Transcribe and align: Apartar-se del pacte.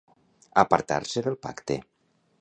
Apartar-se 0.61 1.23
del 1.27 1.39
pacte. 1.47 1.81